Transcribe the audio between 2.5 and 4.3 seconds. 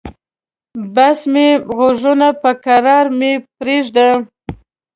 کرار مې پرېږده.